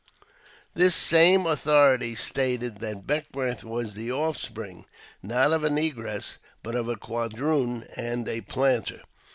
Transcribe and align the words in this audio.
This 0.73 0.95
same 0.95 1.45
authority 1.45 2.15
stated 2.15 2.79
that 2.79 3.05
Beckwourth 3.05 3.63
was 3.63 3.93
the 3.93 4.11
offspring, 4.11 4.85
not 5.21 5.51
of 5.51 5.63
a 5.63 5.69
negress, 5.69 6.37
but 6.63 6.73
of 6.73 6.89
a 6.89 6.95
quadroon 6.95 7.83
and 7.95 8.27
a 8.27 8.41
planter. 8.41 9.03